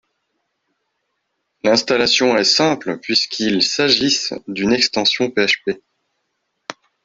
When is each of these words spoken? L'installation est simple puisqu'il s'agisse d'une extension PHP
L'installation 1.61 2.35
est 2.35 2.43
simple 2.43 2.97
puisqu'il 2.97 3.61
s'agisse 3.61 4.33
d'une 4.47 4.73
extension 4.73 5.29
PHP 5.29 5.79